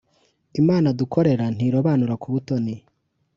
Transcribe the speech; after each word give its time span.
imana 0.61 0.87
dukorera 0.99 1.45
ntirobanura 1.55 2.13
ku 2.21 2.27
butoni. 2.33 2.75